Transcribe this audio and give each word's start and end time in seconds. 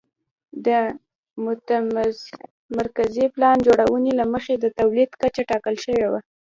د 0.65 0.67
متمرکزې 1.45 3.25
پلان 3.35 3.57
جوړونې 3.65 4.11
له 4.19 4.25
مخې 4.33 4.53
د 4.59 4.65
تولید 4.79 5.09
کچه 5.21 5.41
ټاکل 5.49 5.75
شوې 5.85 6.05
وه 6.11 6.19